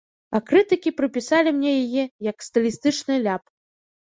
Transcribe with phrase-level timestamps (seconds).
[0.37, 3.43] А крытыкі прыпісалі мне яе як стылістычны ляп.